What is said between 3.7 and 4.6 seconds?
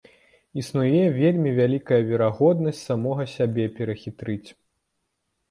перахітрыць.